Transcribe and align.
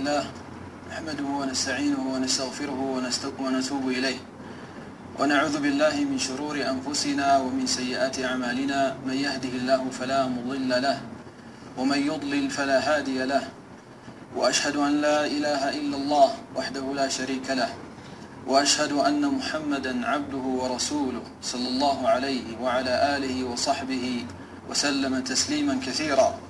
نحمده 0.00 1.24
ونستعينه 1.24 2.00
ونستغفره 2.00 2.80
ونتوب 3.40 3.88
إليه 3.88 4.16
ونعوذ 5.18 5.60
بالله 5.60 5.96
من 6.10 6.18
شرور 6.18 6.56
أنفسنا 6.56 7.38
ومن 7.38 7.66
سيئات 7.66 8.24
أعمالنا 8.24 8.96
من 9.06 9.12
يهده 9.12 9.48
الله 9.48 9.90
فلا 9.92 10.26
مضل 10.26 10.68
له 10.82 11.00
ومن 11.76 12.00
يضلل 12.06 12.50
فلا 12.50 12.78
هادي 12.80 13.24
له 13.24 13.42
وأشهد 14.36 14.76
أن 14.76 14.92
لا 15.00 15.26
إله 15.26 15.68
إلا 15.68 15.96
الله 15.96 16.30
وحده 16.56 16.84
لا 16.94 17.08
شريك 17.08 17.50
له 17.50 17.68
وأشهد 18.46 18.92
أن 19.04 19.20
محمدا 19.26 20.06
عبده 20.06 20.38
ورسوله 20.60 21.22
صلى 21.42 21.68
الله 21.68 22.08
عليه 22.08 22.46
وعلى 22.62 23.16
آله 23.16 23.44
وصحبه 23.44 24.24
وسلم 24.70 25.20
تسليما 25.24 25.74
كثيرا 25.86 26.49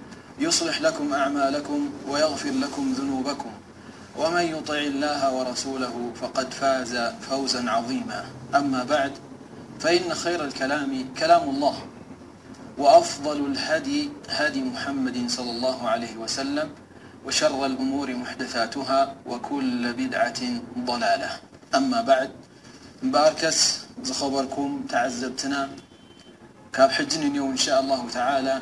يصلح 0.41 0.81
لكم 0.81 1.13
أعمالكم 1.13 1.89
ويغفر 2.07 2.51
لكم 2.51 2.93
ذنوبكم 2.93 3.51
ومن 4.17 4.41
يطع 4.41 4.73
الله 4.75 5.33
ورسوله 5.33 6.11
فقد 6.21 6.53
فاز 6.53 6.97
فوزا 7.21 7.69
عظيما 7.69 8.25
أما 8.55 8.83
بعد 8.83 9.11
فإن 9.79 10.13
خير 10.13 10.45
الكلام 10.45 11.13
كلام 11.17 11.49
الله 11.49 11.75
وأفضل 12.77 13.45
الهدي 13.51 14.09
هدي 14.29 14.61
محمد 14.63 15.29
صلى 15.29 15.51
الله 15.51 15.89
عليه 15.89 16.17
وسلم 16.17 16.69
وشر 17.25 17.65
الأمور 17.65 18.13
محدثاتها 18.15 19.15
وكل 19.25 19.93
بدعة 19.93 20.41
ضلالة 20.79 21.29
أما 21.75 22.01
بعد 22.01 22.29
باركس 23.03 23.79
خبركم 24.13 24.85
تعزبتنا 24.89 25.69
كجننيو 26.73 27.45
إن 27.45 27.57
شاء 27.57 27.79
الله 27.81 28.09
تعالى 28.09 28.61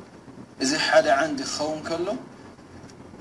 እዚ 0.63 0.71
ሓደ 0.87 1.07
ዓንዲ 1.19 1.39
ክኸውን 1.49 1.79
ከሎ 1.87 2.07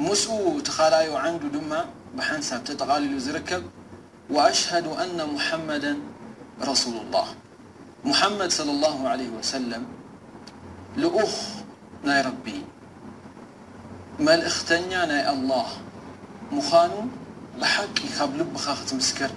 ምስኡ 0.06 0.32
ተኻላዩ 0.68 1.08
ዓንዱ 1.20 1.42
ድማ 1.54 1.70
ብሓንሳብ 2.16 2.60
ተጠቃሊሉ 2.68 3.14
ዝርከብ 3.26 3.62
وኣሽሃዱ 4.34 4.86
ኣነ 5.04 5.18
ሙሓመዳ 5.36 5.84
ረሱሉ 6.70 6.94
الላህ 7.04 7.28
ሙሐመድ 8.10 8.50
صለ 8.58 8.68
الله 8.76 8.96
عله 9.12 9.28
وሰለም 9.38 9.84
ልኡኽ 11.02 11.34
ናይ 12.06 12.20
ረቢ 12.28 12.44
መልእክተኛ 14.26 14.90
ናይ 15.12 15.22
ኣلላه 15.32 15.68
ምዃኑ 16.56 16.92
ብሓቂ 17.60 17.96
ካብ 18.16 18.30
ልብኻ 18.40 18.64
ክትምስክር 18.80 19.30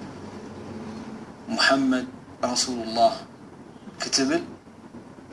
ሙሐመድ 1.55 2.05
ረሱሉ 2.51 2.75
الላህ 2.87 3.13
ክትብል 4.01 4.43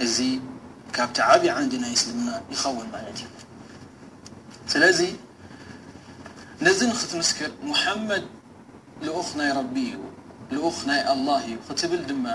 እዚ 0.04 0.16
ካቲ 0.96 1.16
عብ 1.30 1.42
نና 1.72 1.84
يስልمና 1.94 2.28
يኸوን 2.54 2.86
ለ 2.92 3.06
ዩ 3.18 3.28
ስለዚ 4.72 4.98
ነዚክትር 6.68 7.22
محመድ 7.70 8.24
لأ 9.06 9.16
ናይ 9.40 9.50
ر 9.58 9.62
እዩ 10.52 10.76
ናይ 10.90 11.00
الله 11.14 11.40
እዩ 11.48 11.56
ትብል 11.80 12.02
ድማ 12.10 12.26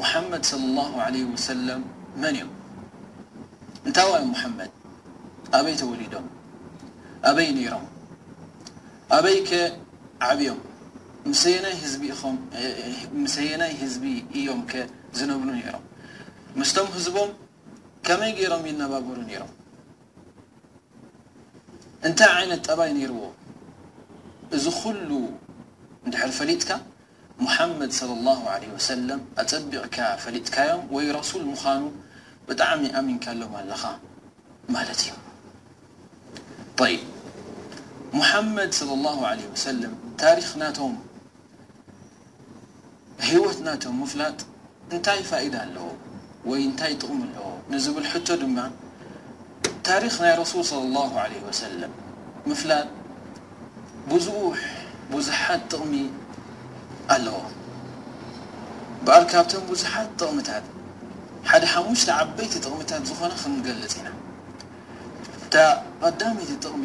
محመድ 0.00 0.42
صلى 0.50 0.66
الله 0.70 0.92
عليه 1.06 1.24
وسلم 1.34 1.80
መን 2.22 2.36
እ 2.42 2.44
እታይ 3.88 4.22
محመድ 4.34 4.70
ኣበي 5.58 5.74
ተوሊዶም 5.80 6.26
ኣበይ 7.28 7.48
ሮም 7.72 7.84
ኣበيك 9.16 9.50
ዓብዮም 10.28 10.60
የና 11.54 11.66
ዝ 11.90 11.92
እዮም 14.40 14.60
ዝነብሉ 15.18 15.48
ሮም 15.74 15.82
ምስቶም 16.60 16.88
ህዝቦም 16.96 17.30
ከመይ 18.06 18.32
ገይሮም 18.38 18.64
ይነባበሩ 18.70 19.16
ነይሮም 19.28 19.52
እንታይ 22.08 22.30
ዓይነት 22.38 22.60
ጠባይ 22.66 22.90
ነይርዎ 22.98 23.20
እዚ 24.56 24.64
ኩሉ 24.80 25.10
ድሕር 26.12 26.30
ፈሊጥካ 26.38 26.70
ሙሓመድ 27.44 27.90
صለ 27.98 28.10
ላሁ 28.28 28.40
ለ 28.62 28.70
ወሰለም 28.74 29.20
ኣፀቢቕካ 29.44 29.96
ፈሊጥካዮም 30.24 30.82
ወይ 30.94 31.06
ረሱል 31.18 31.44
ምዃኑ 31.50 31.82
ብጣዕሚ 32.48 32.82
ኣሚንካ 33.00 33.24
ኣሎም 33.34 33.52
ኣለኻ 33.62 33.82
ማለት 34.74 35.00
እዩ 35.06 35.12
ይ 36.94 37.00
ሙሓመድ 38.18 38.70
صለ 38.80 38.90
ላሁ 39.06 39.18
ለ 39.40 39.42
ወሰለም 39.54 39.92
ታሪክ 40.22 40.48
ናቶም 40.62 40.94
ህይወት 43.28 43.58
ናቶም 43.68 43.94
ምፍላጥ 44.04 44.38
እንታይ 44.94 45.20
ፋኢዳ 45.30 45.54
ኣለዎ 45.66 45.88
ወይ 46.48 46.60
እንታይ 46.68 46.92
ጥቕሚ 47.02 47.20
ኣለዎ 47.28 47.48
ንዝብል 47.72 48.06
ሕቶ 48.12 48.28
ድማ 48.40 48.56
ታሪ 49.86 50.02
ናይ 50.22 50.32
ሱ 50.52 50.54
ص 50.70 50.72
ሰለም 51.62 51.92
ምፍላጥ 52.48 52.86
ብዙኡሕ 54.10 54.60
ብዙሓት 55.12 55.62
ጥቕሚ 55.72 55.92
ኣለዎ 57.14 57.36
በል 59.06 59.24
ካብቶም 59.30 59.64
ብዙሓት 59.70 60.08
ጥቕምታት 60.20 60.64
ሓደ 61.50 61.64
ሓሙሽተ 61.72 62.08
ዓበይቲ 62.20 62.52
ጥቕምታት 62.64 63.02
ዝኾነ 63.08 63.32
ክንገልፅ 63.42 63.94
ኢና 64.00 64.08
እ 65.40 65.48
ቀዳሚቲ 66.02 66.50
ጥቕሚ 66.64 66.84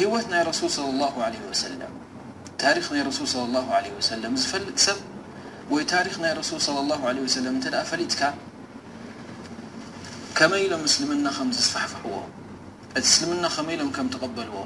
ሂወት 0.00 0.26
ናይ 0.34 0.42
ረሱል 0.50 0.70
ص 0.76 1.64
ታሪ 2.62 2.78
ናይ 2.96 3.04
ሱ 3.20 3.22
ص 3.34 3.36
ሰለ 4.10 4.22
ዝፈልጥ 4.42 4.78
ሰብ 4.86 4.98
ታሪክ 5.92 6.14
ናይ 6.22 6.32
رሱ 6.38 6.50
ص 6.66 6.68
لله 6.78 7.00
عه 7.04 7.82
ፈሊጥካ 7.90 8.22
ከመይ 10.38 10.62
ኢሎም 10.66 10.82
እስልምና 10.88 11.26
ከ 11.36 11.46
ዝስፋፍሕዎ 11.58 12.14
እ 12.96 13.00
እስልምና 13.08 13.44
ከመ 13.56 13.68
ሎም 13.80 13.90
قበልዎ 14.22 14.56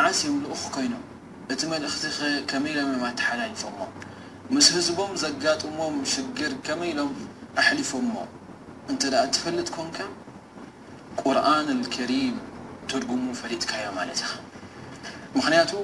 ዓስ 0.00 0.20
ልኡ 0.44 0.56
ኮይኖ 0.74 0.94
እቲ 1.52 1.60
መእቲ 1.72 2.50
መ 2.64 2.68
ሎም 2.78 2.90
ሓፎ 3.28 3.62
ምስ 4.54 4.66
ህዝቦም 4.76 5.12
ዘጋጥሞም 5.24 5.96
ሽር 6.12 6.52
ከመ 6.68 6.80
ኢሎም 6.92 7.12
ኣሊፎ 7.64 7.90
ሞ 8.08 8.12
እ 8.92 8.96
ፈጥ 9.44 9.68
ኮንካ 9.76 9.98
ቁርن 11.20 11.66
اም 11.74 11.82
ትጉሙ 12.92 13.22
ፈሊጥካ 13.42 13.72
ዮ 13.84 15.64
ቱ 15.70 15.74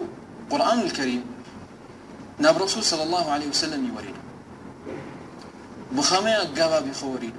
ናብ 2.45 2.57
ረሱል 2.65 2.83
صለ 2.91 3.01
الله 3.09 3.25
عله 3.35 3.45
وሰለም 3.53 3.83
ይወሪዱ 3.89 4.17
ብኸመይ 5.97 6.35
ኣገባቢ 6.45 6.87
ኸወሪዱ 7.01 7.37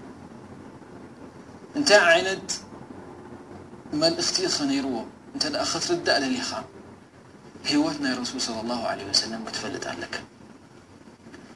እንታይ 1.77 1.99
ዓይነት 2.11 2.47
መልእኽቲ 4.01 4.35
ኢኸ 4.49 4.57
ነይርዎ 4.71 4.95
እንተ 5.33 5.43
ኣ 5.63 5.65
ክትርዳእ 5.71 6.19
ደሊኻ 6.23 6.49
ህይወት 7.69 7.97
ናይ 8.03 8.13
ረሱል 8.21 8.39
صى 8.47 8.53
الله 8.63 8.81
عله 8.91 9.05
ሰለም 9.21 9.41
ክትፈልጥ 9.47 9.83
ኣለከ 9.93 10.15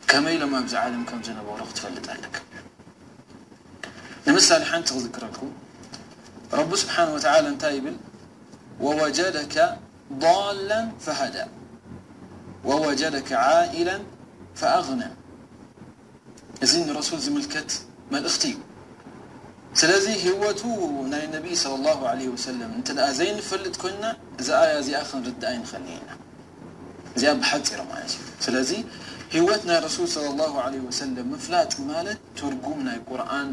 ከመይ 0.10 0.36
ሎማ 0.42 0.54
ብዝዓለም 0.66 1.04
ከምዝነበሮ 1.10 1.62
ክትፈልጥ 1.70 2.06
ኣለከ 2.16 2.36
ንምሳሊ 4.26 4.62
ሓንቲ 4.72 4.88
ክዝግረልኩ 4.96 5.40
ረቢ 6.60 6.72
ስብሓንه 6.84 7.12
و 7.16 7.20
እንታይ 7.54 7.74
ይብል 7.78 7.96
ወወጀደከ 8.86 9.56
ضላ 10.24 10.70
ፈሃዳ 11.06 11.36
ወጀደك 12.74 13.30
ዓኢላ 13.62 13.90
فኣغነ 14.60 15.02
እዚ 16.66 16.74
ንረሱል 16.90 17.20
ዝምልከት 17.26 17.70
መልእኽቲ 18.14 18.44
እዩ 18.54 18.62
ስለዚ 19.80 20.06
ህወቱ 20.26 20.62
ናይ 21.14 21.24
ነቢይ 21.36 21.56
ص 21.64 21.66
ه 21.66 22.38
ሰለም 22.46 22.72
እተ 22.80 22.88
ዘይንፈልጥ 23.20 23.76
ኮና 23.84 24.04
እዚ 24.42 24.50
ኣያ 24.62 24.72
እዚኣ 24.84 24.98
ክንርድእ 25.10 25.52
ይንክእልና 25.58 26.10
እዚኣ 27.16 27.32
ብሓፂር 27.42 27.82
ማለት 27.92 28.12
እዩ 28.20 28.26
ስለዚ 28.46 28.72
ህወት 29.36 29.62
ናይ 29.70 29.78
ረሱል 29.88 30.08
ص 30.16 30.18
ه 30.66 30.96
ሰለም 31.02 31.30
ፍላጥ 31.46 31.72
ማለት 31.92 32.18
ትርጉም 32.40 32.80
ናይ 32.88 32.98
ቁርን 33.10 33.52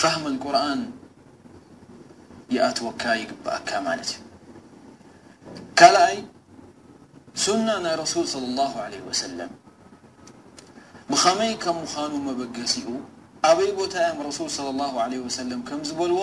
ፋሃም 0.00 0.24
ቁርን 0.44 0.80
ኣተወካ 2.68 3.02
ይግብእካ 3.22 3.68
ማለት 3.88 4.10
እዩ 4.18 4.20
ይ 6.14 6.18
ሱና 7.44 7.68
ናይ 7.84 7.94
ረሱል 8.02 8.24
صለ 8.34 8.44
ላه 8.58 8.72
عለ 8.84 8.94
ወሰለም 9.08 9.50
ብከመይ 11.10 11.52
ከም 11.64 11.76
ምዃኑ 11.82 12.12
መበገስ 12.28 12.72
እኡ 12.80 12.88
ኣበይ 13.48 13.70
ቦታ 13.80 13.94
ዮም 14.08 14.18
ረሱል 14.28 14.48
صለ 14.56 14.68
ሰለም 15.38 15.60
ከም 15.68 15.80
ዝበልዎ 15.88 16.20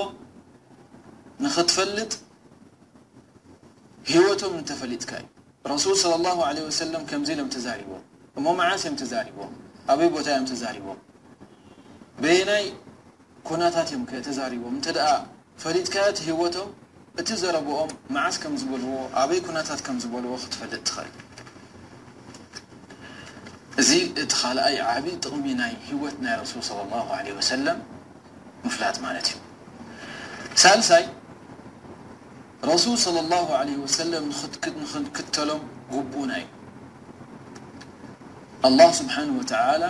ንኽትፈልጥ 1.44 2.12
ሂወቶም 4.12 4.54
እንተፈሊጥካ 4.62 5.12
እዩ 5.24 5.28
ረሱል 5.74 5.96
صለ 6.04 6.26
ሰለም 6.82 7.04
ከምዘ 7.10 7.30
ሎም 7.40 7.50
ተዛሪቦ 7.56 7.92
እሞመዓነት 8.40 8.84
ዮም 8.88 8.96
ተሪቦ 9.02 9.38
ኣበይ 9.92 10.10
ቦታ 10.16 10.28
እዮም 10.34 10.46
ተሪቦም 10.64 11.00
በየናይ 12.22 12.66
ኩናታት 13.50 13.90
እዮም 13.94 14.04
ተዛሪቦም 14.28 14.74
እንተ 14.80 14.88
ደ 14.98 15.02
ፈሊጥካት 15.64 16.18
ሂወቶም 16.28 16.70
እቲ 17.22 17.30
ዘረብኦም 17.42 17.92
መዓዝ 18.16 18.36
ከም 18.42 18.54
ዝበልዎ 18.62 18.92
ኣበይ 19.22 19.40
ኩናታት 19.46 19.80
ከም 19.86 19.96
ዝበልዎ 20.04 20.34
ክትፈልጥ 20.42 20.82
ትኽእል 20.88 21.16
እዚ 23.82 23.90
እቲ 24.22 24.32
ካልኣይ 24.42 24.76
ዓብዪ 24.92 25.08
ጥቕሚ 25.24 25.46
ናይ 25.62 25.74
ህወት 25.88 26.18
ናይ 26.26 26.36
ረሱል 26.42 26.62
ስለ 26.70 26.84
ላه 26.92 27.08
ለ 27.28 27.32
ወሰለም 27.40 27.80
ምፍላት 28.66 28.98
ማለት 29.06 29.28
እዩ 29.32 29.40
ሳልሳይ 30.64 31.04
ረሱል 32.72 32.96
صለ 33.06 33.18
ላሁ 33.34 33.48
ለ 33.70 33.74
ወሰለም 33.84 34.24
ንክንክተሎም 34.32 35.64
ጉቡናዩ 35.94 36.44
ኣላه 38.68 38.90
ስብሓን 39.02 39.30
ወተላ 39.40 39.84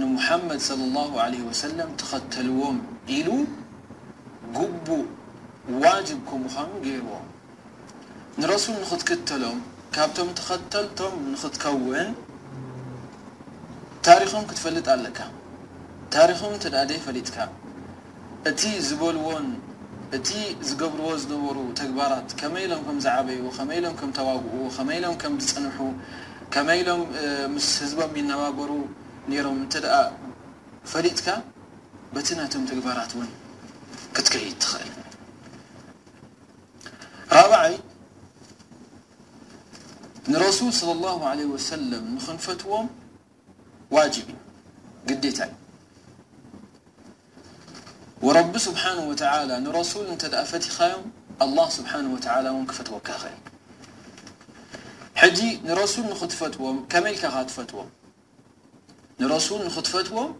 ንሙሓመድ 0.00 0.60
صለ 0.70 0.80
ላ 0.96 1.00
ለ 1.34 1.36
ወሰለም 1.50 1.88
ተኸተልዎም 2.00 2.76
ኢሉ 3.16 3.28
ጉቡእ 4.58 5.04
ዋጅብ 5.82 6.20
ከምኡከ 6.28 6.70
ገይርዎ 6.84 7.14
ንረሱ 8.40 8.64
ንክትክተሎም 8.84 9.58
ካብቶም 9.94 10.28
ተኸተልቶም 10.38 11.14
ንክትከውዕን 11.32 12.08
ታሪኹም 14.06 14.44
ክትፈልጥ 14.50 14.86
ኣለካ 14.94 15.18
ታሪኹም 16.14 16.52
እንተ 16.56 16.64
ደኣ 16.74 16.82
ደ 16.90 16.92
ፈሊጥካ 17.06 17.36
እቲ 18.50 18.60
ዝበልዎን 18.88 19.46
እቲ 20.16 20.28
ዝገብርዎ 20.68 21.08
ዝነበሩ 21.24 21.58
ተግባራት 21.80 22.28
ከመይ 22.40 22.64
ኢሎም 22.68 22.80
ከም 22.86 22.98
ዝዓበይ 23.06 23.36
ከመይ 23.58 23.78
ኢሎም 23.82 23.94
ከም 24.00 24.10
ተዋግኡ 24.20 24.54
ከመይ 24.78 24.98
ኢሎም 25.02 25.16
ከም 25.24 25.34
ዝፅንሑ 25.46 25.78
ከመይ 26.56 26.78
ኢሎም 26.84 27.02
ምስ 27.56 27.68
ህዝቦም 27.84 28.14
ይነባገሩ 28.20 28.70
ነይሮም 29.32 29.58
እንተ 29.64 29.74
ደኣ 29.86 29.98
ፈሊጥካ 30.94 31.28
በቲ 32.16 32.28
ናቶም 32.40 32.64
ተግባራት 32.72 33.12
እውን 33.18 33.30
ክትከይድ 34.16 34.56
ትኽእል 34.64 34.96
4ይ 37.38 37.72
ንرሱል 40.32 40.72
صى 40.80 40.88
الله 40.96 41.18
عليه 41.30 41.48
وسلም 41.54 42.02
ንክንፈትዎም 42.16 42.86
ዋج 43.96 44.14
ግታይ 45.24 45.50
ورቢ 48.26 48.54
ስብሓنه 48.66 49.04
وى 49.10 49.54
ንረሱ 49.66 49.92
እተ 50.14 50.22
ፈቲኻዮም 50.50 51.04
الله 51.44 51.66
ስሓه 51.76 52.00
و 52.58 52.64
ክፈትዎካ 52.70 53.08
ኸ 53.22 53.30
ጂ 55.36 55.40
ንረሱ 55.68 55.94
ክትፈትዎም 56.20 56.76
ከመልካኻ 56.92 57.34
ትፈትዎ 57.50 57.78
ሱ 59.46 59.48
ክትፈትዎም 59.76 60.30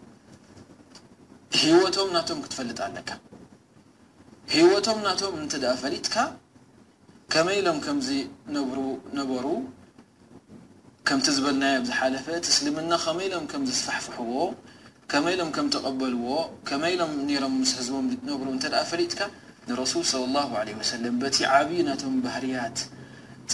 ሂወቶም 1.60 2.08
ናቶም 2.16 2.38
ክትፈልጥ 2.44 2.78
ኣለካ 2.88 3.10
ወቶም 4.74 4.98
ናቶም 5.06 5.32
እ 5.44 5.48
ፈሊትካ 5.84 6.14
ከመይ 7.32 7.56
ኢሎም 7.60 7.78
ከምዚነብሩ 7.84 8.78
ነበሩ 9.18 9.44
ከምቲ 11.08 11.26
ዝበልናዮ 11.36 11.76
ብዝሓለፈት 11.84 12.44
እስልምና 12.52 12.92
ከመ 13.04 13.18
ኢሎም 13.26 13.44
ከም 13.52 13.62
ዝስፋሕፍሕዎ 13.68 14.32
ከመ 15.12 15.24
ኢሎም 15.34 15.50
ከም 15.56 15.66
ተቐበልዎ 15.74 16.26
ከመ 16.68 16.82
ኢሎም 16.94 17.12
ኒሮም 17.28 17.54
ምስ 17.62 17.72
ህዝቦምነብሩ 17.80 18.46
እንተ 18.54 18.64
ፈሊጥካ 18.92 19.20
ንረሱል 19.68 20.04
صለ 20.12 20.24
ላه 20.36 20.46
ሰለም 20.92 21.14
በቲ 21.22 21.36
ዓብዪ 21.58 21.78
ናቶም 21.88 22.16
ባህርያት 22.24 22.78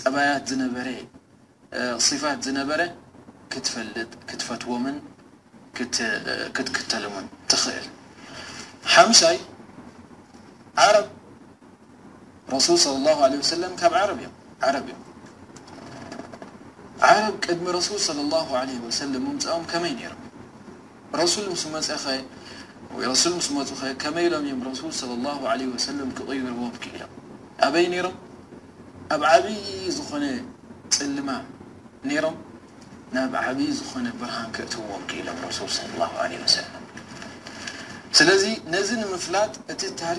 ፀባያት 0.01 0.45
ዝነበረ 0.53 0.89
صፋት 2.09 2.41
ዝነበረ 2.47 2.81
ክትፈልጥ 3.55 4.11
ክትፈትዎምን 4.31 4.97
ክትክተሉምን 6.57 7.27
ትኽእል 7.51 7.87
ሓምሳይ 8.97 9.39
ረ 10.95 10.97
ሱ 12.67 12.75
ካ 13.81 13.91
እ 13.91 14.23
እዓረብ 14.23 14.95
ቅድሚ 17.45 17.65
ረሱል 17.77 17.99
ሰ 18.07 18.13
ምፅኦም 19.25 19.65
ከመይ 19.73 19.95
ሮም 20.05 20.17
ሱ 21.35 21.43
ስ 21.63 21.67
ፅኸ 22.05 22.17
ወሱ 23.11 23.25
ስ 23.47 23.49
መፅኸ 23.57 23.83
ከመይ 24.03 24.27
ኢሎም 24.29 24.45
እዮ 24.47 24.73
ሱል 24.81 24.93
ሰለም 25.87 26.11
ክቕይርዎምክ 26.19 26.85
ኢሎም 26.93 27.11
ኣበይ 27.67 27.87
ሮም 28.07 28.15
ኣብ 29.15 29.23
ዓብይ 29.33 29.59
ዝኾነ 29.97 30.25
ፅልማ 30.97 31.29
ነይሮም 32.11 32.37
ናብ 33.15 33.33
ዓብይ 33.43 33.71
ዝኾነ 33.81 34.07
ብርሃን 34.21 34.49
ክእትዎም 34.57 35.03
ክ 35.09 35.21
ኢሎም 35.21 35.39
ሱል 35.59 35.73
ሰ 35.77 35.85
ስለዚ 38.19 38.43
ነዚ 38.73 38.89
ንምፍላጥ 39.03 39.53
እቲ 39.73 39.83
ታሪ 40.01 40.19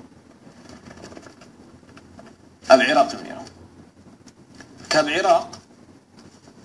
ኣብ 2.71 2.81
ዒራቅ 2.87 3.07
እዮም 3.15 3.21
ነሮም 3.29 3.47
ካብ 4.91 5.05
ዒራቅ 5.13 5.45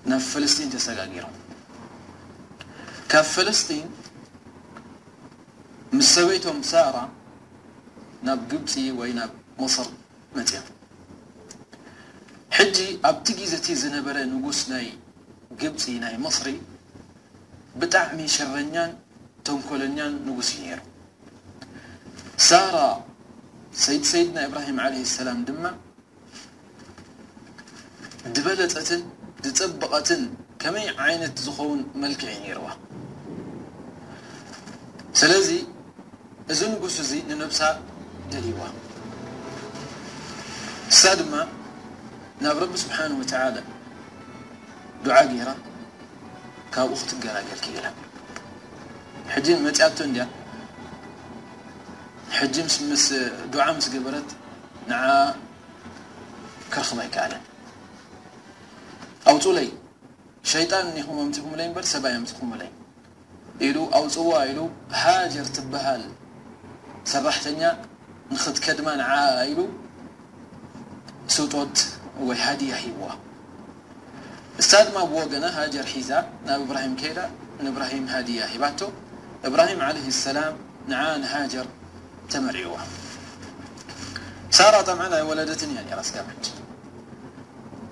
ናብ 0.09 0.21
ፈለስጢን 0.31 0.69
ተሰጋጊሮም 0.75 1.33
ካብ 3.11 3.25
ፈለስጢን 3.35 3.87
ምስ 5.95 6.09
ሰበይቶም 6.17 6.59
ሳራ 6.71 6.95
ናብ 8.27 8.39
ግብፂ 8.51 8.73
ወይ 8.99 9.11
ናብ 9.19 9.31
ምስር 9.63 9.87
መፅዮ 10.37 10.61
ሕጂ 12.57 12.77
ኣብቲ 13.09 13.27
ጊዜ 13.39 13.51
እቲ 13.61 13.67
ዝነበረ 13.81 14.17
ንጉስ 14.33 14.61
ናይ 14.71 14.87
ግብፂ 15.63 15.83
ናይ 16.03 16.15
ምስሪ 16.25 16.47
ብጣዕሚ 17.81 18.19
ሽረኛን 18.35 18.93
ተንኮለኛን 19.47 20.13
ንጉስ 20.29 20.49
እዩ 20.55 20.61
ነይሩ 20.69 20.79
ሳራ 22.49 22.77
ሰይድ 23.83 24.05
ሰይድና 24.13 24.37
እብራሂም 24.49 24.79
ለ 24.93 25.03
ሰላም 25.17 25.41
ድማ 25.49 25.65
ድበለፀትን 28.35 29.01
ዝፅብቐትን 29.45 30.21
ከመይ 30.61 30.87
ዓይነት 31.05 31.35
ዝኸውን 31.45 31.81
መልክዒ 32.03 32.29
ነይርዋ 32.43 32.67
ስለዚ 35.19 35.49
እዚ 36.53 36.59
ንጉስ 36.73 36.95
እዚ 37.03 37.11
ንነብሳ 37.29 37.61
ደልይዋ 38.31 38.61
ንሳ 40.89 41.01
ድማ 41.19 41.33
ናብ 42.43 42.57
ረቢ 42.63 42.73
ስብሓን 42.83 43.13
ወትዓላ 43.19 43.55
ዱዓ 45.05 45.17
ገይራ 45.31 45.49
ካብኡ 46.75 46.91
ክትገራገል 47.01 47.59
ክየላ 47.65 47.87
ሕጂ 49.33 49.47
መፅኣቶ 49.65 49.97
እንድያ 50.07 50.25
ሕጂ 52.37 52.55
ድዓ 53.53 53.65
ምስ 53.77 53.87
ገበረት 53.95 54.29
ንዓ 54.89 55.01
ክረኽባ 56.73 56.99
ይከኣለን 57.07 57.43
أوፅይ 59.31 59.67
ሸيጣ 60.51 60.71
ሰ 61.91 61.93
ሙይ 62.51 62.65
وፅዋ 63.93 64.29
ሃجር 65.03 65.45
ሃ 65.85 65.87
ሰባተኛ 67.13 67.61
ትከድማ 68.57 68.87
ት 68.99 69.01
ሃዲي 72.45 72.71
ሂ 72.81 72.83
ድ 74.91 74.93
ن 75.43 75.45
ሃجር 75.57 75.85
ሒዛ 75.95 76.11
ናብ 76.47 76.69
ره 76.77 76.81
ه 77.01 77.03
ه 77.63 77.65
ሂ 78.51 78.53
ራه 79.59 79.71
علي 79.87 80.01
اسላ 80.13 80.37
ሃجር 81.33 81.65
መሪع 82.45 82.79
دት 85.49 85.61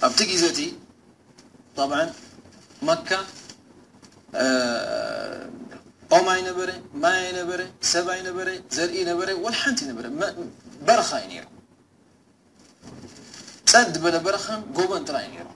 ኣብቲ 0.07 0.19
ግዜቲ 0.31 0.59
طብ 1.77 1.91
መካ 2.89 3.09
ቆማይ 6.11 6.39
በ 6.57 6.61
ማ 7.03 7.07
በ 7.49 7.53
ሰብይ 7.93 8.21
በ 8.37 8.39
ዘርኢ 8.77 8.97
በ 9.19 9.23
ሓንቲ 9.61 9.79
በረኻ 10.87 11.11
እዩ 11.21 11.41
ሩ 11.41 11.45
ፀ 13.71 13.85
በለ 14.03 14.15
በረኻ 14.27 14.45
ጎቦ 14.77 14.89
እንራዩ 14.99 15.55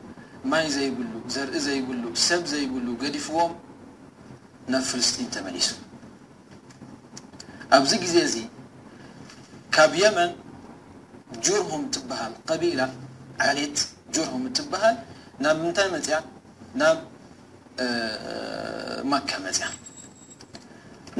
ማይ 0.49 0.65
ዘይብሉ 0.75 1.09
ዘርኢ 1.33 1.57
ዘይብሉ 1.67 2.03
ሰብ 2.27 2.43
ዘይብሉ 2.53 2.85
ገዲፍዎም 3.01 3.51
ናብ 4.73 4.83
ፍልስጢን 4.91 5.27
ተመሊሱ 5.35 5.69
ኣብዚ 7.75 7.91
ግዜ 8.03 8.15
እዚ 8.27 8.35
ካብ 9.75 9.91
የመን 10.03 10.31
ጁርሁም 11.45 11.83
ትበሃል 11.95 12.33
ቀቢላ 12.49 12.81
ዓሌት 13.47 13.77
ጆርሁም 14.15 14.43
እትበሃል 14.49 14.95
ናብ 15.43 15.55
ምንታይ 15.63 15.87
መፅያ 15.95 16.17
ናብ 16.81 16.97
ማካ 19.11 19.29
መፅያ 19.45 19.67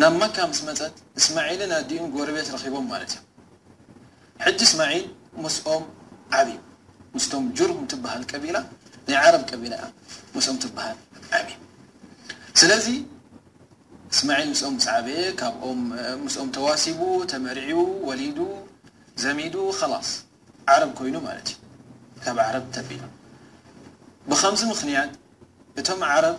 ናብ 0.02 0.14
ማካ 0.22 0.38
ምስ 0.50 0.60
መፀት 0.70 0.96
እስማዒልን 1.20 1.72
ኣዲኡ 1.80 2.02
ጎረቤት 2.18 2.50
ረኪቦም 2.56 2.86
ማለት 2.94 3.14
እዩ 3.18 3.22
ሕጂ 4.46 4.60
እስማዒል 4.70 5.06
መስኦም 5.44 5.84
ዓብይ 6.40 6.58
ምስቶም 7.16 7.46
ጁርሁም 7.60 7.84
ትበሃል 7.92 8.24
ቀቢላ 8.34 8.58
ናይ 9.08 9.18
ዓረብ 9.28 9.44
ቀቢና 9.52 9.76
ምስኦም 10.34 10.58
ትበሃል 10.64 10.98
ዓ 11.40 11.44
ስለዚ 12.62 12.88
እስማዒል 14.14 14.48
ምስኦም 14.52 14.76
ሳዕበየ 14.86 15.20
ምስኦም 16.24 16.50
ተዋሲቡ 16.56 17.00
ተመርዒ 17.32 17.70
ወሊዱ 18.08 18.40
ዘሚዱ 19.24 19.56
ከላስ 19.80 20.10
ዓረብ 20.74 20.92
ኮይኑ 21.00 21.16
ማለት 21.28 21.48
እዩ 21.54 21.58
ካብ 22.24 22.38
ዓረብ 22.48 22.66
ተቢዶ 22.76 23.04
ብከምዚ 24.30 24.62
ምኽንያት 24.72 25.12
እቶም 25.82 26.02
ዓረብ 26.14 26.38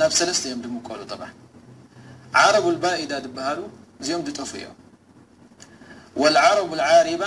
ናብ 0.00 0.12
ሰለስተዮም 0.18 0.60
ድምቀሉ 0.66 1.00
ጥባ 1.12 1.22
ዓረቡ 2.42 2.66
ባኢዳ 2.84 3.12
ዝበሃሉ 3.24 3.58
እዚኦም 4.02 4.22
ድጠፉ 4.28 4.50
እዮም 4.60 4.78
ወልዓረቡ 6.22 6.70
ዓሪባ 6.90 7.22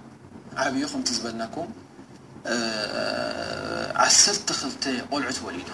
ዓብዩ 0.65 0.83
ከም 0.93 1.03
ዝበልናኩም 1.17 1.69
ዓሰርተ 4.07 4.49
ክል 4.61 4.99
ቆልዑት 5.13 5.39
ወሊዱ 5.47 5.69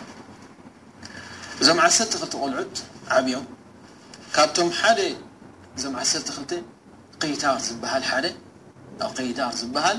እዞም 1.62 1.80
ዓሰርተ 1.88 2.12
ክል 2.22 2.36
غልዑት 2.44 2.76
ዓብዮም 3.18 3.46
ካብቶም 4.36 4.70
ሓደ 4.80 5.00
እዞም 5.76 5.96
ዓሰርተ 6.04 6.28
ክል 6.38 6.62
ከይታር 7.22 7.58
ዝበሃል 7.68 8.04
ሓደ 8.12 8.26
ኣብ 9.04 9.12
ከይታር 9.18 9.52
ዝበሃል 9.60 9.98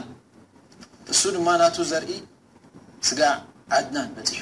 እሱ 1.13 1.21
ድማ 1.35 1.47
ናቱ 1.61 1.77
ዘርኢ 1.93 2.11
ስጋ 3.09 3.21
ዓድና 3.77 3.97
በፅሑ 4.15 4.41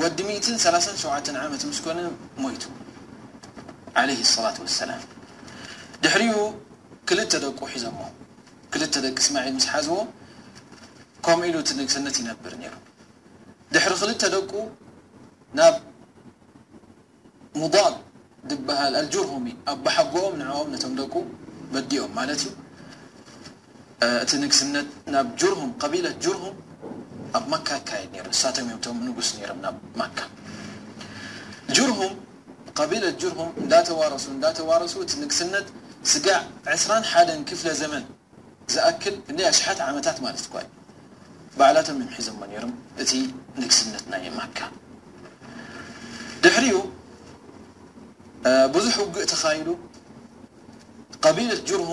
وዲ 0.00 0.24
3ሸ 0.46 1.02
መት 1.52 1.64
ኮن 1.86 1.98
ሞቱ 2.44 2.62
عليه 4.00 4.20
الصلة 4.26 4.56
وسላ 4.64 4.90
ድሕሪ 6.02 6.22
ክل 7.08 7.20
ደቁ 7.44 7.58
ሒዞሞ 7.74 7.98
ክل 8.72 8.82
ደቂ 9.06 9.16
ስማع 9.26 9.44
مስ 9.56 9.64
ሓዝዎ 9.72 9.94
ከም 11.24 11.38
ኢሉ 11.48 11.56
እ 11.70 11.74
ንግስነት 11.78 12.16
يነብር 12.22 12.52
ر 14.00 14.12
ድر 14.22 14.34
ክል 14.34 14.34
ደ 14.34 14.34
ናብ 15.58 15.74
مضد 17.62 17.96
በሃ 18.68 18.80
الجርهም 19.00 19.44
ኣ 19.70 19.72
ሓጎኦም 19.94 20.34
ንعዎም 20.42 20.68
ነ 20.74 20.76
ደ 21.74 21.76
ዲኦም 21.90 22.14
ለት 22.28 22.38
እዩ 22.46 22.52
እቲ 24.24 24.30
ንግስነት 24.44 24.88
ናብ 25.14 25.26
ርهም 25.52 25.70
قቢة 25.82 26.12
ርهም 26.34 26.54
ق 27.28 27.36
ብዙح 48.74 48.96
قእ 49.14 49.24
ተ 49.30 49.34
قቢ 51.24 51.38
هም 51.50 51.90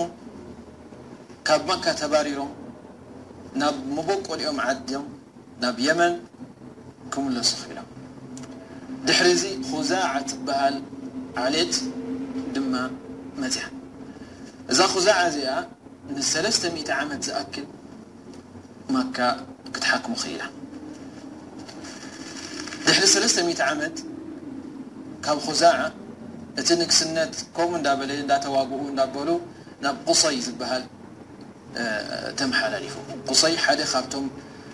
ካብ 1.48 1.62
م 1.68 1.80
ተሮም 2.00 2.50
بቆኦም 4.08 4.56
ናብ 5.62 5.76
የመን 5.86 6.14
ክምለሱክ 7.12 7.60
ኢሎም 7.72 7.88
ድሕሪ 9.08 9.28
ዚ 9.42 9.44
ኩዛع 9.70 10.10
ትበሃል 10.30 10.76
ዓሌት 11.42 11.74
ድማ 12.54 12.72
መዝያ 13.42 13.64
እዛ 14.72 14.78
ኩዛ 14.94 15.08
እዚኣ 15.28 15.50
ን30 16.14 16.90
ዓመት 16.98 17.20
ዝኣክብ 17.28 17.66
ማካ 18.94 19.16
ክትሓክሙ 19.74 20.12
ክኢላ 20.22 20.42
ድሕሪ 22.86 23.04
300 23.16 23.66
ዓመት 23.72 23.96
ካብ 25.24 25.38
ኩዛ 25.46 25.62
እቲ 26.60 26.68
ንግስነት 26.82 27.34
ከ 27.56 27.64
እዳበለ 27.78 28.10
እዳተዋግኡ 28.24 28.80
እናበሉ 28.92 29.28
ናብ 29.84 29.96
قሶይ 30.08 30.36
ዝበሃል 30.46 30.84
ተመሓላፉይ 32.40 33.54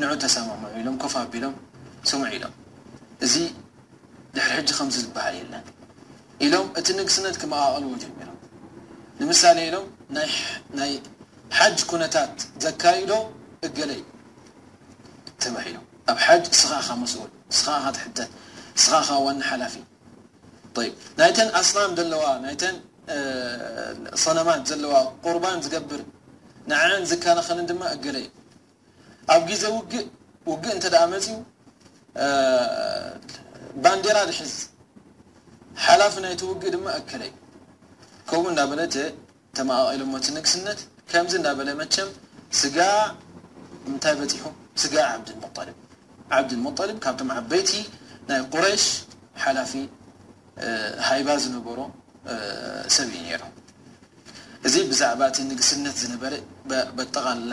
ሙع 0.00 0.10
ሎ 0.74 0.82
ሎም 0.86 0.96
ሙ 1.32 2.26
ኢሎም 2.34 2.54
እዚ 3.24 3.34
ድ 4.36 4.38
ዝሃ 4.70 5.28
ሎም 6.48 6.68
እ 6.78 7.04
ግስነ 7.08 7.26
قልዎ 7.42 7.92
ሳ 9.42 9.54
ሎም 9.74 10.80
ሓ 11.58 11.60
كنታት 11.90 12.36
ዘካዶ 12.64 13.12
ገይ 13.76 13.92
ሂ 15.68 15.76
ስኻኻ 17.58 17.86
ኻኻ 19.44 19.56
ላፊ 19.62 19.74
صن 24.22 24.38
قር 25.24 25.38
ዝገብር 25.64 26.02
ዝ 27.08 27.12
ይ 28.24 28.28
ኣብ 29.30 29.42
ግዜ 29.50 29.62
ውእ 29.76 29.94
ውእ 30.50 30.66
እንተ 30.76 30.84
ደ 30.94 30.96
መፅው 31.12 31.38
ባንዴራ 33.84 34.18
ዝሒዝ 34.28 34.54
ሓላፊ 35.84 36.14
ናይቲ 36.24 36.40
ውግእ 36.50 36.68
ድማ 36.74 36.86
ኣክለ 37.00 37.22
ዩ 37.28 37.32
ከው 38.28 38.42
እናበለ 38.52 38.80
ተማኣቂሎሞቲ 39.58 40.26
ንግስነት 40.36 40.80
ከምዚ 41.10 41.32
እናበለ 41.40 41.68
መቸም 41.80 42.08
ስጋዕ 42.60 42.94
ምታይ 43.94 44.14
በፂሑ 44.20 44.44
ስጋዕ 44.82 45.06
ሙ 45.42 45.46
ዓብዲሙጠልብ 46.36 46.96
ካብቶም 47.04 47.30
ዓበይቲ 47.38 47.70
ናይ 48.28 48.40
ቁረሽ 48.52 48.84
ሓላፊ 49.44 49.72
ሃይባ 51.08 51.28
ዝነበሩ 51.44 51.78
ሰብ 52.96 53.08
እዩ 53.16 53.24
ነሩ 53.32 53.42
እዚ 54.66 54.74
ብዛዕባ 54.90 55.20
እ 55.42 55.44
ንግስነት 55.50 55.96
ዝነበር 56.02 56.32
በጠቓልላ 56.96 57.52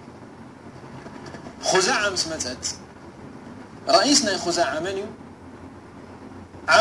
خزع 1.69 2.01
س 2.21 2.23
ፀት 2.29 2.43
رئስ 4.01 4.19
ናይ 4.25 4.37
خزع 4.45 4.69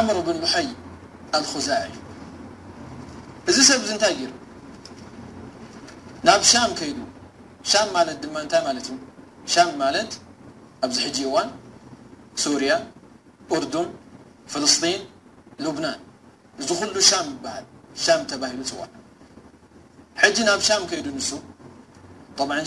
ምر 0.07 0.17
ብ 0.27 0.29
لحይ 0.45 0.67
الخزع 1.39 1.81
እዩ 1.87 1.97
እዚ 3.51 3.57
ሰብ 3.69 3.81
ታይ 4.05 4.15
ر 4.29 4.31
ናብ 6.27 6.41
ዩ 6.45 6.47
ዚ 10.95 10.97
ج 11.17 11.19
ዋ 11.35 11.37
سርي 12.43 12.69
أር 13.53 13.63
ፍلስن 14.53 15.01
لبن 15.65 15.87
ሉ 16.59 16.61
ሃል 16.81 16.91
ሉ 16.95 16.99
ፅዋ 18.71 18.81
ናብ 22.39 22.51
ን 22.65 22.67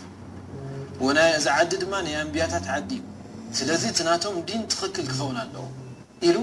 ና 1.17 1.21
ዝዓዲ 1.43 1.71
ድማ 1.81 1.93
ናይ 2.05 2.15
ኣንብያታት 2.21 2.65
ዓዲእዩ 2.73 3.01
ስለዚ 3.57 3.83
እ 3.91 4.03
ናቶም 4.07 4.35
ዲን 4.47 4.61
ትኽክል 4.71 5.05
ክፈውን 5.11 5.37
ኣለዎ 5.43 5.63
ኢሉ 6.27 6.37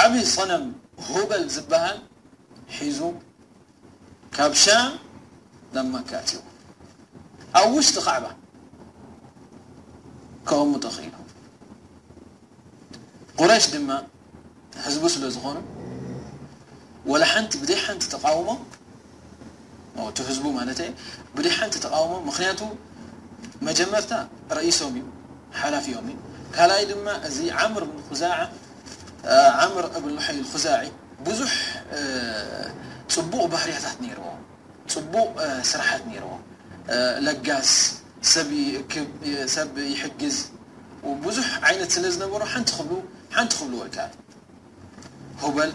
ዓብዪ 0.00 0.20
ሰነም 0.34 0.64
ሆበል 1.08 1.42
ዝበሃል 1.54 1.98
ሒዙ 2.76 3.00
ካብ 4.36 4.52
ሻም 4.64 4.92
ናመካት 5.74 6.28
ኣብ 7.60 7.66
ውሽጢ 7.76 7.96
ቃዕባ 8.06 8.26
ከሙ 10.50 10.70
ተኽኢሉ 10.86 11.14
ቁረሽ 13.40 13.64
ድማ 13.74 13.90
ህዝቡ 14.86 15.02
ስለ 15.14 15.24
ዝኾኑ 15.36 15.56
وላ 17.10 17.22
ሓንቲ 17.32 17.52
ብይ 17.62 17.72
ሓንቲ 17.86 18.04
ተቃውሞ 18.14 18.48
ቲ 20.16 20.18
ህዝ 20.28 20.38
ሓንቲ 21.58 21.76
ተقውሞ 21.84 22.12
ምክንያቱ 22.28 22.60
መጀመርታ 23.68 24.12
ሶም 24.78 24.94
እዩ 24.98 25.04
ሓላፍዮም 25.60 26.06
እዩ 26.12 26.16
ካኣይ 26.56 26.82
ድማ 26.90 27.06
እዚ 27.28 27.38
ምር 27.74 27.84
ኩዛ 28.08 28.22
ብዙ 31.26 31.40
ፅቡቕ 33.14 33.40
ባህርያታት 33.52 33.96
ዎፅቡቅ 34.94 35.30
ስራት 35.72 36.02
ዎ 36.30 36.32
ለጋስ 37.26 37.72
ብ 39.74 39.76
يሕግዝ 39.94 40.36
ብዙ 41.24 41.36
ይነት 41.72 41.90
ስለዝነሩ 41.96 42.32
ንቲ 42.62 42.70
ብ 42.90 42.92
ልከ 43.74 43.96
በል 45.56 45.70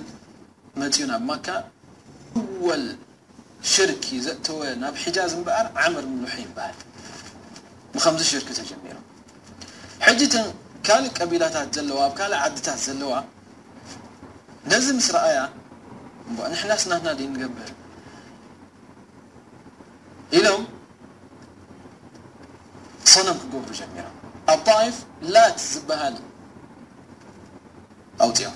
መፅኡ 0.81 1.07
ብ 2.61 2.63
ል 2.81 2.83
ሽርኪ 3.71 4.05
ዘእተወ 4.25 4.61
ናብ 4.81 4.95
ሒጃዝ 5.03 5.31
በዓር 5.47 5.67
ዓምር 5.83 6.05
ምሉሑ 6.11 6.33
ይበሃል 6.45 6.77
ብከምዚ 7.93 8.21
ሽርክ 8.31 8.49
ተጀሚሩ 8.59 8.97
ሕጂት 10.05 10.33
ካልእ 10.87 11.11
ቀቢላታት 11.17 11.69
ዘለዋ 11.77 11.99
ኣካእ 12.07 12.33
ዓድታት 12.45 12.79
ዘለዋ 12.87 13.13
ነዚ 14.71 14.85
ምስ 14.97 15.07
ረኣያ 15.15 15.39
ንሕና 16.51 16.71
ስናትና 16.83 17.09
ንገብር 17.35 17.69
ኢሎም 20.37 20.61
ኮኖም 23.11 23.37
ክገብሩ 23.41 23.71
ጀሚሮም 23.79 24.15
ኣብ 24.53 24.59
ጣይፍ 24.71 24.95
ላት 25.33 25.57
ዝበሃል 25.71 26.15
ኣውፅኦም 28.23 28.55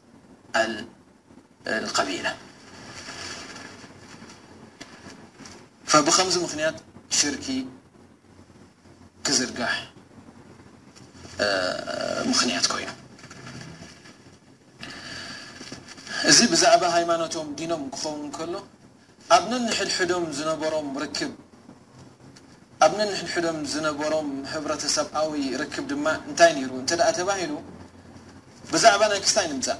ቢ 0.55 2.15
ብከምዚ 6.07 6.35
ምኽንያት 6.43 6.77
ሽርኪ 7.17 7.45
ክዝርጋሕ 9.25 9.75
ምክንያት 12.29 12.65
ኮይኑ 12.71 12.89
እዚ 16.29 16.37
ብዛዕባ 16.53 16.81
ሃይማኖትም 16.95 17.47
ዲኖም 17.59 17.83
ክኸውን 17.93 18.25
ከሎ 18.37 18.53
ኣብነንድሕዶም 19.37 20.25
ዝነሮም 20.37 20.87
ክ 21.17 21.19
ኣብ 22.85 22.93
ነንሕድሕዶም 22.99 23.57
ዝነበሮም 23.71 24.29
ሕብረተሰብይ 24.51 25.43
ርክብ 25.61 25.85
ድማ 25.91 26.05
እንታይ 26.27 26.51
ነይሩ 26.57 26.71
እንተ 26.81 26.91
ኣ 27.07 27.09
ተባሂሉ 27.19 27.51
ብዛዕባ 28.73 29.01
ናይ 29.11 29.19
ክስታይ 29.25 29.45
ንምፃእ 29.51 29.79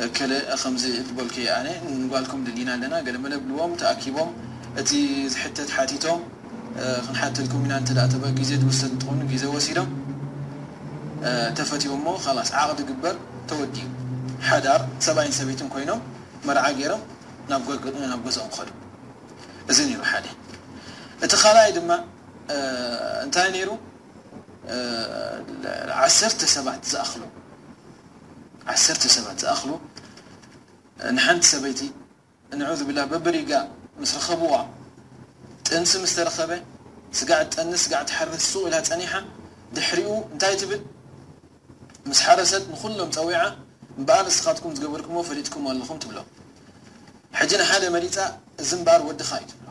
ል 0.00 0.34
ልكም 2.24 2.40
ና 2.68 2.74
ለና 2.82 2.94
ለመ 3.14 3.26
ዎም 3.60 3.72
ኣቦም 3.90 4.28
እ 4.80 4.84
ቶ 6.02 6.14
ክكም 7.52 7.64
ዜ 8.50 8.54
ሰ 8.80 9.56
ዜ 9.60 9.60
ሲዶ 9.66 9.82
ተፈትዎ 11.58 11.94
ዓቕዲ 12.62 12.82
ግበር 12.90 13.16
ተወዲዩ 13.50 13.86
ሓዳር 14.48 14.82
ሰይ 15.06 15.30
ሰት 15.38 15.62
ይኖም 15.84 16.00
ርዓ 16.58 16.66
ገይም 16.80 17.02
ናብ 17.50 17.64
ጎም 17.86 18.22
ክሉ 18.26 18.68
እዚ 19.72 19.78
እቲ 21.24 21.32
خይ 21.42 21.60
ድ 21.76 21.80
ታይ 23.36 23.50
ሰባ 26.54 26.68
ዝأل 26.94 27.22
ዓሰርተ 28.74 29.04
ሰበት 29.16 29.36
ዝኣኽሉ 29.42 29.70
ንሓንቲ 31.16 31.42
ሰበይቲ 31.52 31.80
ንዕዝ 32.60 32.80
ብላህ 32.88 33.04
በቢሪጋ 33.12 33.52
ምስ 34.02 34.12
ረኸብዋ 34.16 34.54
ጥንስ 35.68 35.92
ምስ 36.02 36.12
ተረኸበ 36.16 36.50
ስጋዕ 37.18 37.40
ትጠንስ 37.54 37.80
ስጋዕ 37.84 38.02
ትሓርስ 38.10 38.44
ሱቕ 38.52 38.64
ኢላ 38.68 38.76
ፀኒሓ 38.88 39.12
ድሕሪኡ 39.76 40.08
እንታይ 40.32 40.54
ትብል 40.60 40.80
ምስ 42.08 42.18
ሓረሰት 42.26 42.64
ንኩሎም 42.72 43.10
ፀዊዓ 43.16 43.40
በል 44.08 44.26
እስኻትኩም 44.32 44.72
ዝገበርኩምዎ 44.76 45.22
ፈሪጥኩም 45.30 45.64
ኣለኹም 45.72 45.98
ትብሎ 46.02 46.18
ሕጂ 47.38 47.50
ንሓደ 47.62 47.84
መሪፃ 47.96 48.16
እዚ 48.62 48.70
ንበር 48.82 49.00
ወዲኻ 49.08 49.30
እዩ 49.40 49.44
ትብሎ 49.52 49.66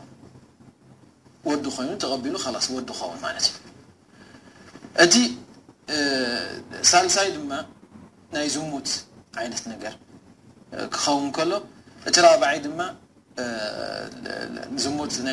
ወዲ 1.50 1.64
ኮይኑ 1.76 1.90
ተቐቢሉ 2.04 2.34
ስ 2.66 2.66
ወዲኸውን 2.76 3.18
ማለት 3.26 3.46
እዩ 3.50 3.56
እቲ 5.04 5.14
ሳልሳይ 6.90 7.28
ድማ 7.36 7.50
ናይ 8.34 8.48
ሙት 8.70 8.88
ን 9.70 9.72
ሎ 9.82 9.84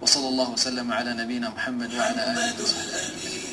وصلى 0.00 0.28
الله 0.28 0.50
وسلم 0.50 0.92
على 0.92 1.12
نبينا 1.14 1.48
محمد 1.48 1.94
وعلى 1.94 2.32
آله 2.32 2.62
وسحل 2.62 3.45